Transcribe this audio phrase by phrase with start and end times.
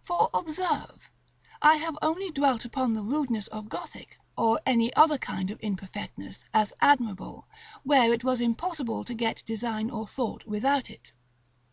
[0.00, 1.08] For observe,
[1.62, 6.44] I have only dwelt upon the rudeness of Gothic, or any other kind of imperfectness,
[6.52, 7.46] as admirable,
[7.84, 11.12] where it was impossible to get design or thought without it.